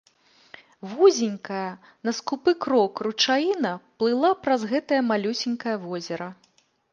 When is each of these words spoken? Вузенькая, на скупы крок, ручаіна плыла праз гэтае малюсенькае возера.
Вузенькая, 0.93 1.67
на 2.09 2.13
скупы 2.19 2.53
крок, 2.65 3.03
ручаіна 3.09 3.75
плыла 4.05 4.33
праз 4.47 4.61
гэтае 4.73 5.01
малюсенькае 5.11 5.77
возера. 5.85 6.29